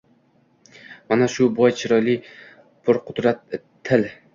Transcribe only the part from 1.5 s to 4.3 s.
boy, chiroyli, purqudrat til.